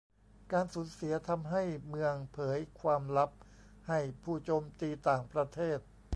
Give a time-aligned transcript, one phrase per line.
[0.51, 3.31] การสูญเสียทำให้เมืองเผยความลับ
[3.87, 5.79] ให้ผู้โจมตีต่างประเทศ